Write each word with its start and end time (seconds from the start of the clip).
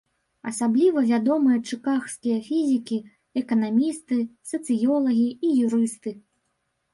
Асабліва 0.51 1.01
вядомыя 1.09 1.57
чыкагскія 1.69 2.37
фізікі, 2.47 2.97
эканамісты, 3.43 4.19
сацыёлагі 4.53 5.29
і 5.29 5.47
юрысты. 5.69 6.17